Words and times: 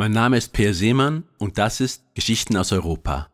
Mein 0.00 0.12
Name 0.12 0.36
ist 0.36 0.52
Peer 0.52 0.74
Seemann 0.74 1.24
und 1.38 1.58
das 1.58 1.80
ist 1.80 2.04
Geschichten 2.14 2.56
aus 2.56 2.70
Europa. 2.70 3.26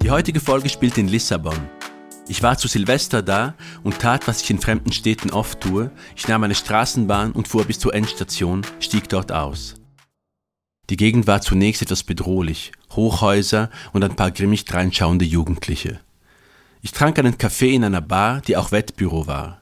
Die 0.00 0.10
heutige 0.10 0.40
Folge 0.40 0.70
spielt 0.70 0.96
in 0.96 1.06
Lissabon. 1.06 1.68
Ich 2.28 2.42
war 2.42 2.56
zu 2.56 2.66
Silvester 2.66 3.20
da 3.20 3.56
und 3.84 3.98
tat, 3.98 4.26
was 4.26 4.40
ich 4.40 4.48
in 4.48 4.58
fremden 4.58 4.90
Städten 4.90 5.28
oft 5.28 5.60
tue. 5.60 5.90
Ich 6.16 6.26
nahm 6.26 6.44
eine 6.44 6.54
Straßenbahn 6.54 7.32
und 7.32 7.46
fuhr 7.46 7.66
bis 7.66 7.78
zur 7.78 7.92
Endstation, 7.92 8.62
stieg 8.80 9.10
dort 9.10 9.30
aus. 9.30 9.74
Die 10.88 10.96
Gegend 10.96 11.26
war 11.26 11.42
zunächst 11.42 11.82
etwas 11.82 12.04
bedrohlich, 12.04 12.72
Hochhäuser 12.92 13.68
und 13.92 14.02
ein 14.02 14.16
paar 14.16 14.30
grimmig 14.30 14.64
dreinschauende 14.64 15.26
Jugendliche. 15.26 16.00
Ich 16.80 16.92
trank 16.92 17.18
einen 17.18 17.36
Kaffee 17.36 17.74
in 17.74 17.84
einer 17.84 18.00
Bar, 18.00 18.40
die 18.40 18.56
auch 18.56 18.72
Wettbüro 18.72 19.26
war. 19.26 19.60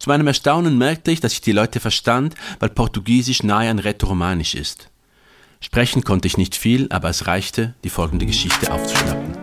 Zu 0.00 0.08
meinem 0.08 0.26
Erstaunen 0.28 0.78
merkte 0.78 1.10
ich, 1.10 1.20
dass 1.20 1.34
ich 1.34 1.42
die 1.42 1.52
Leute 1.52 1.78
verstand, 1.78 2.34
weil 2.58 2.70
Portugiesisch 2.70 3.42
nahe 3.42 3.68
an 3.68 3.78
Rätoromanisch 3.78 4.54
ist. 4.54 4.88
Sprechen 5.60 6.04
konnte 6.04 6.26
ich 6.26 6.38
nicht 6.38 6.56
viel, 6.56 6.90
aber 6.90 7.10
es 7.10 7.26
reichte, 7.26 7.74
die 7.84 7.90
folgende 7.90 8.24
Geschichte 8.24 8.72
aufzuschnappen. 8.72 9.36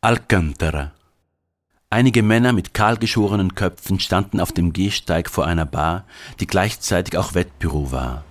Alcantara 0.00 0.92
Einige 1.90 2.22
Männer 2.22 2.52
mit 2.52 2.72
kahlgeschorenen 2.72 3.56
Köpfen 3.56 3.98
standen 3.98 4.38
auf 4.38 4.52
dem 4.52 4.72
Gehsteig 4.72 5.28
vor 5.28 5.44
einer 5.44 5.66
Bar, 5.66 6.04
die 6.38 6.46
gleichzeitig 6.46 7.18
auch 7.18 7.34
Wettbüro 7.34 7.90
war. 7.90 8.22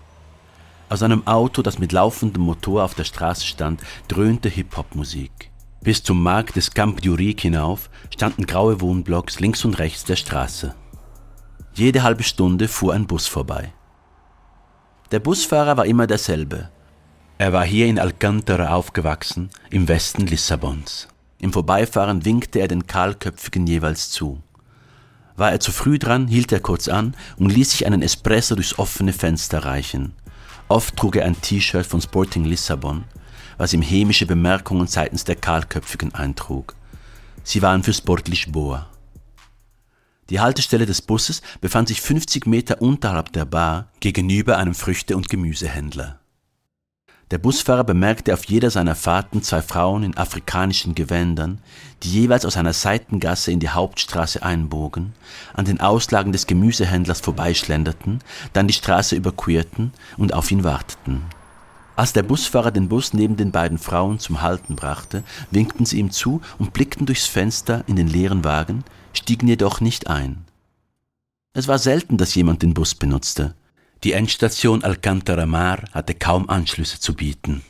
Aus 0.87 1.01
einem 1.01 1.25
Auto, 1.25 1.61
das 1.61 1.79
mit 1.79 1.91
laufendem 1.91 2.43
Motor 2.43 2.83
auf 2.83 2.93
der 2.93 3.05
Straße 3.05 3.45
stand, 3.45 3.81
dröhnte 4.07 4.49
Hip-Hop-Musik. 4.49 5.51
Bis 5.81 6.03
zum 6.03 6.21
Markt 6.21 6.55
des 6.55 6.71
Camp 6.71 7.01
Duric 7.01 7.41
hinauf 7.41 7.89
standen 8.13 8.45
graue 8.45 8.81
Wohnblocks 8.81 9.39
links 9.39 9.65
und 9.65 9.79
rechts 9.79 10.03
der 10.03 10.15
Straße. 10.15 10.75
Jede 11.73 12.03
halbe 12.03 12.23
Stunde 12.23 12.67
fuhr 12.67 12.93
ein 12.93 13.07
Bus 13.07 13.27
vorbei. 13.27 13.73
Der 15.11 15.19
Busfahrer 15.19 15.77
war 15.77 15.85
immer 15.85 16.07
derselbe. 16.07 16.69
Er 17.37 17.51
war 17.51 17.65
hier 17.65 17.87
in 17.87 17.99
Alcantara 17.99 18.73
aufgewachsen, 18.73 19.49
im 19.69 19.87
Westen 19.87 20.25
Lissabons. 20.25 21.07
Im 21.39 21.51
Vorbeifahren 21.51 22.25
winkte 22.25 22.59
er 22.59 22.67
den 22.67 22.87
Kahlköpfigen 22.87 23.67
jeweils 23.67 24.09
zu. 24.09 24.41
War 25.35 25.51
er 25.51 25.59
zu 25.59 25.71
früh 25.71 25.99
dran, 25.99 26.27
hielt 26.27 26.51
er 26.51 26.61
kurz 26.61 26.87
an 26.87 27.15
und 27.37 27.51
ließ 27.51 27.71
sich 27.71 27.85
einen 27.85 28.01
Espresso 28.01 28.55
durchs 28.55 28.79
offene 28.79 29.13
Fenster 29.13 29.65
reichen. 29.65 30.13
Oft 30.67 30.95
trug 30.97 31.15
er 31.15 31.25
ein 31.25 31.39
T-Shirt 31.39 31.85
von 31.85 32.01
Sporting 32.01 32.43
Lissabon, 32.43 33.03
was 33.57 33.73
ihm 33.73 33.83
hämische 33.83 34.25
Bemerkungen 34.25 34.87
seitens 34.87 35.23
der 35.23 35.35
Kahlköpfigen 35.35 36.15
eintrug. 36.15 36.75
Sie 37.43 37.61
waren 37.61 37.83
für 37.83 37.93
Sport 37.93 38.27
Lisboa. 38.27 38.89
Die 40.31 40.39
Haltestelle 40.39 40.87
des 40.87 41.03
Busses 41.03 41.43
befand 41.61 41.87
sich 41.87 42.01
50 42.01 42.47
Meter 42.47 42.81
unterhalb 42.81 43.31
der 43.33 43.45
Bar 43.45 43.91
gegenüber 43.99 44.57
einem 44.57 44.73
Früchte- 44.73 45.15
und 45.15 45.29
Gemüsehändler. 45.29 46.19
Der 47.31 47.39
Busfahrer 47.39 47.83
bemerkte 47.83 48.35
auf 48.35 48.45
jeder 48.45 48.69
seiner 48.69 48.93
Fahrten 48.93 49.41
zwei 49.41 49.63
Frauen 49.63 50.03
in 50.03 50.15
afrikanischen 50.15 50.93
Gewändern, 50.93 51.57
die 52.03 52.11
jeweils 52.11 52.45
aus 52.45 52.55
einer 52.55 52.73
Seitengasse 52.73 53.51
in 53.51 53.59
die 53.59 53.69
Hauptstraße 53.69 54.43
einbogen, 54.43 55.13
an 55.53 55.65
den 55.65 55.81
Auslagen 55.81 56.31
des 56.31 56.45
Gemüsehändlers 56.45 57.21
vorbeischlenderten, 57.21 58.19
dann 58.53 58.67
die 58.67 58.75
Straße 58.75 59.15
überquerten 59.15 59.91
und 60.17 60.35
auf 60.35 60.51
ihn 60.51 60.63
warteten. 60.63 61.23
Als 61.95 62.13
der 62.13 62.23
Busfahrer 62.23 62.71
den 62.71 62.89
Bus 62.89 63.13
neben 63.13 63.37
den 63.37 63.51
beiden 63.51 63.79
Frauen 63.79 64.19
zum 64.19 64.43
Halten 64.43 64.75
brachte, 64.75 65.23
winkten 65.49 65.85
sie 65.85 65.97
ihm 65.97 66.11
zu 66.11 66.41
und 66.59 66.73
blickten 66.73 67.07
durchs 67.07 67.25
Fenster 67.25 67.83
in 67.87 67.95
den 67.95 68.07
leeren 68.07 68.43
Wagen, 68.43 68.83
stiegen 69.13 69.47
jedoch 69.47 69.81
nicht 69.81 70.07
ein. 70.07 70.45
Es 71.53 71.67
war 71.67 71.79
selten, 71.79 72.17
dass 72.17 72.35
jemand 72.35 72.61
den 72.61 72.73
Bus 72.75 72.93
benutzte. 72.93 73.55
Die 74.05 74.13
Endstation 74.13 74.83
Alcantara 74.83 75.47
Mar 75.47 75.79
hatte 75.91 76.13
kaum 76.13 76.47
Anschlüsse 76.47 76.99
zu 76.99 77.15
bieten. 77.15 77.63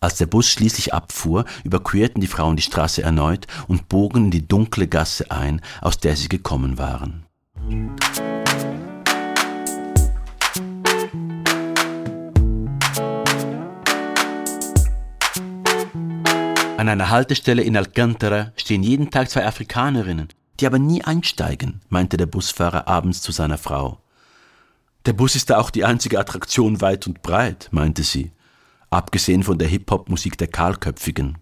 Als 0.00 0.18
der 0.18 0.26
Bus 0.26 0.50
schließlich 0.50 0.92
abfuhr, 0.92 1.46
überquerten 1.64 2.20
die 2.20 2.26
Frauen 2.26 2.56
die 2.56 2.62
Straße 2.62 3.02
erneut 3.02 3.46
und 3.66 3.88
bogen 3.88 4.26
in 4.26 4.30
die 4.30 4.46
dunkle 4.46 4.86
Gasse 4.86 5.30
ein, 5.30 5.62
aus 5.80 5.96
der 5.96 6.14
sie 6.14 6.28
gekommen 6.28 6.76
waren. 6.76 7.24
An 16.76 16.86
einer 16.90 17.08
Haltestelle 17.08 17.62
in 17.62 17.78
Alcantara 17.78 18.52
stehen 18.56 18.82
jeden 18.82 19.10
Tag 19.10 19.30
zwei 19.30 19.46
Afrikanerinnen, 19.46 20.28
die 20.60 20.66
aber 20.66 20.78
nie 20.78 21.02
einsteigen, 21.02 21.80
meinte 21.88 22.18
der 22.18 22.26
Busfahrer 22.26 22.86
abends 22.88 23.22
zu 23.22 23.32
seiner 23.32 23.56
Frau. 23.56 24.02
Der 25.06 25.12
Bus 25.12 25.36
ist 25.36 25.50
da 25.50 25.58
auch 25.58 25.70
die 25.70 25.84
einzige 25.84 26.18
Attraktion 26.18 26.80
weit 26.80 27.06
und 27.06 27.22
breit, 27.22 27.68
meinte 27.70 28.02
sie, 28.02 28.32
abgesehen 28.90 29.44
von 29.44 29.56
der 29.56 29.68
Hip-Hop-Musik 29.68 30.36
der 30.36 30.48
Kahlköpfigen. 30.48 31.38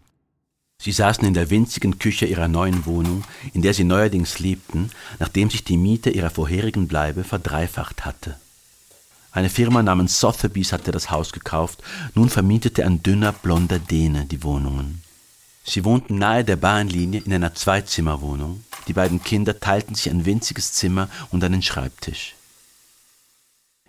Sie 0.76 0.92
saßen 0.92 1.24
in 1.24 1.32
der 1.32 1.48
winzigen 1.48 1.98
Küche 1.98 2.26
ihrer 2.26 2.46
neuen 2.46 2.84
Wohnung, 2.84 3.24
in 3.54 3.62
der 3.62 3.72
sie 3.72 3.84
neuerdings 3.84 4.38
lebten, 4.38 4.90
nachdem 5.18 5.48
sich 5.48 5.64
die 5.64 5.78
Miete 5.78 6.10
ihrer 6.10 6.28
vorherigen 6.28 6.88
Bleibe 6.88 7.24
verdreifacht 7.24 8.04
hatte. 8.04 8.36
Eine 9.32 9.48
Firma 9.48 9.82
namens 9.82 10.20
Sotheby's 10.20 10.72
hatte 10.74 10.92
das 10.92 11.10
Haus 11.10 11.32
gekauft, 11.32 11.82
nun 12.14 12.28
vermietete 12.28 12.84
ein 12.84 13.02
dünner, 13.02 13.32
blonder 13.32 13.78
Däne 13.78 14.26
die 14.26 14.42
Wohnungen. 14.42 15.02
Sie 15.64 15.86
wohnten 15.86 16.18
nahe 16.18 16.44
der 16.44 16.56
Bahnlinie 16.56 17.22
in 17.24 17.32
einer 17.32 17.54
Zweizimmerwohnung. 17.54 18.62
Die 18.88 18.92
beiden 18.92 19.24
Kinder 19.24 19.58
teilten 19.58 19.94
sich 19.94 20.10
ein 20.10 20.26
winziges 20.26 20.74
Zimmer 20.74 21.08
und 21.30 21.42
einen 21.42 21.62
Schreibtisch. 21.62 22.34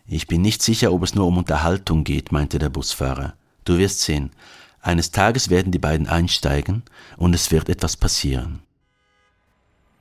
Ich 0.08 0.28
bin 0.28 0.42
nicht 0.42 0.62
sicher, 0.62 0.94
ob 0.94 1.04
es 1.04 1.16
nur 1.16 1.26
um 1.26 1.38
Unterhaltung 1.38 2.04
geht, 2.04 2.32
meinte 2.32 2.60
der 2.60 2.70
Busfahrer. 2.70 3.34
Du 3.64 3.78
wirst 3.78 4.02
sehen. 4.02 4.32
Eines 4.82 5.10
Tages 5.10 5.50
werden 5.50 5.72
die 5.72 5.80
beiden 5.80 6.08
einsteigen 6.08 6.84
und 7.18 7.34
es 7.34 7.50
wird 7.50 7.70
etwas 7.70 7.98
passieren. 7.98 8.62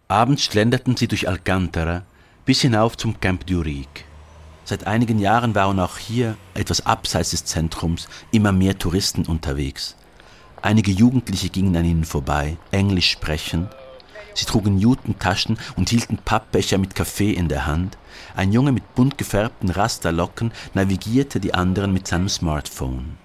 Abends 0.09 0.45
schlenderten 0.45 0.97
sie 0.97 1.09
durch 1.09 1.27
Alcantara 1.27 2.03
bis 2.45 2.61
hinauf 2.61 2.99
zum 2.99 3.19
Camp 3.19 3.47
Duric. 3.47 4.05
Seit 4.67 4.87
einigen 4.87 5.19
Jahren 5.19 5.55
waren 5.55 5.81
auch 5.81 5.97
hier, 5.97 6.37
etwas 6.53 6.85
abseits 6.85 7.31
des 7.31 7.47
Zentrums, 7.47 8.09
immer 8.31 8.53
mehr 8.53 8.79
Touristen 8.79 9.25
unterwegs. 9.25 9.97
Einige 10.61 10.91
Jugendliche 10.91 11.49
gingen 11.49 11.77
an 11.77 11.85
ihnen 11.85 12.05
vorbei, 12.05 12.59
Englisch 12.71 13.11
sprechend, 13.11 13.69
Sie 14.35 14.47
trugen 14.47 14.79
Jutentaschen 14.79 15.59
und 15.77 15.91
hielten 15.91 16.19
Pappbecher 16.19 16.79
mit 16.79 16.95
Kaffee 16.95 17.33
in 17.33 17.49
der 17.49 17.67
Hand. 17.67 17.99
Ein 18.35 18.53
Junge 18.53 18.73
mit 18.73 18.95
bunt 18.95 19.19
gefärbten 19.19 19.71
Rasterlocken 19.71 20.53
navigierte 20.73 21.41
die 21.41 21.55
anderen 21.55 21.93
mit 21.93 22.09
seinem 22.09 22.29
Smartphone. 22.29 23.17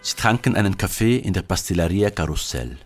Sie 0.00 0.16
tranken 0.16 0.56
einen 0.56 0.78
Kaffee 0.78 1.16
in 1.16 1.32
der 1.32 1.42
Pasteleria 1.42 2.10
Karussell. 2.10 2.78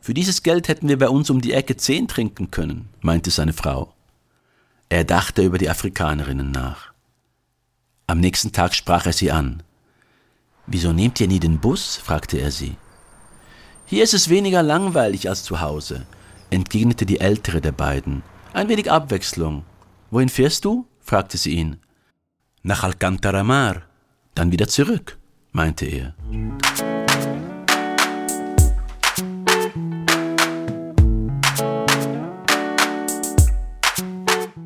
Für 0.00 0.14
dieses 0.14 0.42
Geld 0.42 0.68
hätten 0.68 0.88
wir 0.88 0.98
bei 0.98 1.08
uns 1.08 1.30
um 1.30 1.40
die 1.40 1.52
Ecke 1.52 1.76
zehn 1.76 2.08
trinken 2.08 2.50
können, 2.50 2.88
meinte 3.00 3.30
seine 3.30 3.52
Frau. 3.52 3.94
Er 4.88 5.04
dachte 5.04 5.42
über 5.42 5.58
die 5.58 5.68
Afrikanerinnen 5.68 6.50
nach. 6.50 6.92
Am 8.06 8.20
nächsten 8.20 8.52
Tag 8.52 8.74
sprach 8.74 9.06
er 9.06 9.12
sie 9.12 9.30
an. 9.30 9.62
Wieso 10.66 10.92
nehmt 10.92 11.20
ihr 11.20 11.28
nie 11.28 11.40
den 11.40 11.60
Bus? 11.60 11.96
fragte 11.96 12.38
er 12.38 12.50
sie. 12.50 12.76
Hier 13.90 14.04
ist 14.04 14.14
es 14.14 14.28
weniger 14.28 14.62
langweilig 14.62 15.28
als 15.28 15.42
zu 15.42 15.60
Hause 15.60 16.06
entgegnete 16.50 17.06
die 17.06 17.20
ältere 17.20 17.60
der 17.60 17.72
beiden. 17.72 18.22
Ein 18.52 18.68
wenig 18.68 18.90
Abwechslung. 18.90 19.64
Wohin 20.10 20.28
fährst 20.28 20.64
du? 20.64 20.86
fragte 21.00 21.36
sie 21.36 21.52
ihn. 21.52 21.78
Nach 22.62 22.84
Alcantara 22.84 23.42
Mar. 23.42 23.82
Dann 24.34 24.52
wieder 24.52 24.68
zurück, 24.68 25.18
meinte 25.52 25.86
er. 25.86 26.14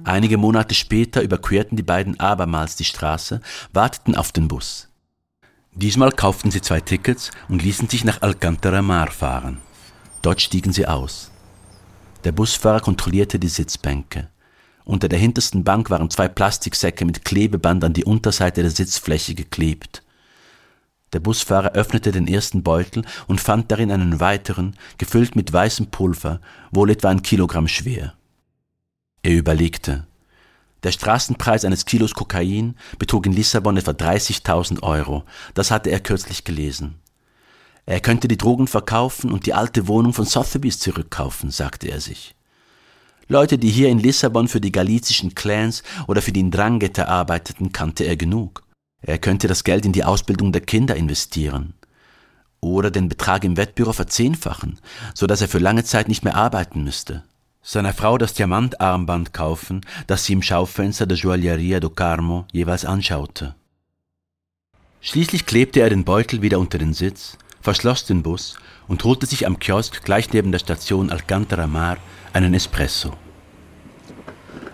Einige 0.04 0.36
Monate 0.36 0.74
später 0.74 1.22
überquerten 1.22 1.76
die 1.76 1.82
beiden 1.82 2.20
abermals 2.20 2.76
die 2.76 2.84
Straße, 2.84 3.40
warteten 3.72 4.14
auf 4.14 4.32
den 4.32 4.48
Bus. 4.48 4.91
Diesmal 5.74 6.12
kauften 6.12 6.50
sie 6.50 6.60
zwei 6.60 6.80
Tickets 6.80 7.30
und 7.48 7.62
ließen 7.62 7.88
sich 7.88 8.04
nach 8.04 8.20
Alcantara 8.20 8.82
Mar 8.82 9.10
fahren. 9.10 9.58
Dort 10.20 10.42
stiegen 10.42 10.72
sie 10.72 10.86
aus. 10.86 11.30
Der 12.24 12.32
Busfahrer 12.32 12.80
kontrollierte 12.80 13.38
die 13.38 13.48
Sitzbänke. 13.48 14.28
Unter 14.84 15.08
der 15.08 15.18
hintersten 15.18 15.64
Bank 15.64 15.88
waren 15.90 16.10
zwei 16.10 16.28
Plastiksäcke 16.28 17.04
mit 17.04 17.24
Klebeband 17.24 17.82
an 17.84 17.94
die 17.94 18.04
Unterseite 18.04 18.62
der 18.62 18.70
Sitzfläche 18.70 19.34
geklebt. 19.34 20.02
Der 21.14 21.20
Busfahrer 21.20 21.72
öffnete 21.72 22.12
den 22.12 22.28
ersten 22.28 22.62
Beutel 22.62 23.04
und 23.26 23.40
fand 23.40 23.70
darin 23.70 23.90
einen 23.90 24.20
weiteren, 24.20 24.76
gefüllt 24.98 25.36
mit 25.36 25.52
weißem 25.52 25.86
Pulver, 25.86 26.40
wohl 26.70 26.90
etwa 26.90 27.08
ein 27.08 27.22
Kilogramm 27.22 27.68
schwer. 27.68 28.14
Er 29.22 29.32
überlegte. 29.32 30.06
Der 30.82 30.92
Straßenpreis 30.92 31.64
eines 31.64 31.84
Kilos 31.84 32.14
Kokain 32.14 32.76
betrug 32.98 33.26
in 33.26 33.32
Lissabon 33.32 33.76
etwa 33.76 33.92
30.000 33.92 34.82
Euro. 34.82 35.24
Das 35.54 35.70
hatte 35.70 35.90
er 35.90 36.00
kürzlich 36.00 36.44
gelesen. 36.44 36.96
Er 37.86 38.00
könnte 38.00 38.28
die 38.28 38.36
Drogen 38.36 38.66
verkaufen 38.66 39.32
und 39.32 39.46
die 39.46 39.54
alte 39.54 39.88
Wohnung 39.88 40.12
von 40.12 40.24
Sotheby's 40.24 40.78
zurückkaufen, 40.78 41.50
sagte 41.50 41.88
er 41.88 42.00
sich. 42.00 42.34
Leute, 43.28 43.58
die 43.58 43.70
hier 43.70 43.88
in 43.88 43.98
Lissabon 43.98 44.48
für 44.48 44.60
die 44.60 44.72
galizischen 44.72 45.34
Clans 45.34 45.82
oder 46.06 46.22
für 46.22 46.32
die 46.32 46.42
Ndrangheta 46.42 47.04
arbeiteten, 47.04 47.72
kannte 47.72 48.04
er 48.04 48.16
genug. 48.16 48.64
Er 49.00 49.18
könnte 49.18 49.48
das 49.48 49.64
Geld 49.64 49.84
in 49.84 49.92
die 49.92 50.04
Ausbildung 50.04 50.52
der 50.52 50.60
Kinder 50.60 50.96
investieren 50.96 51.74
oder 52.60 52.90
den 52.90 53.08
Betrag 53.08 53.42
im 53.44 53.56
Wettbüro 53.56 53.92
verzehnfachen, 53.92 54.78
so 55.14 55.26
dass 55.26 55.40
er 55.40 55.48
für 55.48 55.58
lange 55.58 55.82
Zeit 55.82 56.08
nicht 56.08 56.24
mehr 56.24 56.36
arbeiten 56.36 56.84
müsste. 56.84 57.24
Seiner 57.64 57.94
Frau 57.94 58.18
das 58.18 58.34
Diamantarmband 58.34 59.32
kaufen, 59.32 59.82
das 60.08 60.24
sie 60.24 60.32
im 60.32 60.42
Schaufenster 60.42 61.06
der 61.06 61.16
Joalleria 61.16 61.78
do 61.78 61.90
Carmo 61.90 62.44
jeweils 62.50 62.84
anschaute. 62.84 63.54
Schließlich 65.00 65.46
klebte 65.46 65.80
er 65.80 65.88
den 65.88 66.04
Beutel 66.04 66.42
wieder 66.42 66.58
unter 66.58 66.78
den 66.78 66.92
Sitz, 66.92 67.38
verschloss 67.60 68.04
den 68.04 68.24
Bus 68.24 68.56
und 68.88 69.04
holte 69.04 69.26
sich 69.26 69.46
am 69.46 69.60
Kiosk 69.60 70.04
gleich 70.04 70.32
neben 70.32 70.50
der 70.50 70.58
Station 70.58 71.10
Alcantara 71.10 71.68
Mar 71.68 71.98
einen 72.32 72.52
Espresso. 72.52 73.12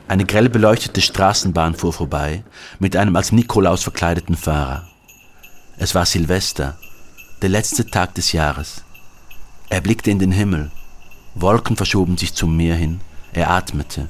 Eine 0.09 0.25
grell 0.25 0.49
beleuchtete 0.49 1.03
Straßenbahn 1.03 1.75
fuhr 1.75 1.93
vorbei 1.93 2.43
mit 2.79 2.97
einem 2.97 3.15
als 3.17 3.33
Nikolaus 3.33 3.83
verkleideten 3.83 4.37
Fahrer. 4.37 4.89
Es 5.77 5.95
war 5.95 6.07
Silvester, 6.07 6.79
der 7.43 7.51
letzte 7.51 7.87
Tag 7.87 8.15
des 8.15 8.33
Jahres. 8.33 8.83
Er 9.69 9.83
blickte 9.83 10.11
in 10.11 10.19
den 10.19 10.33
Himmel. 10.33 10.71
Wolken 11.41 11.77
verschoben 11.77 12.17
sich 12.17 12.35
zum 12.35 12.57
Meer 12.57 12.75
hin. 12.75 13.01
Er 13.33 13.51
atmete. 13.51 14.09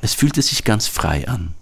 Es 0.00 0.14
fühlte 0.14 0.40
sich 0.40 0.62
ganz 0.62 0.86
frei 0.86 1.26
an. 1.26 1.54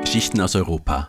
Geschichten 0.00 0.40
aus 0.40 0.56
Europa. 0.56 1.08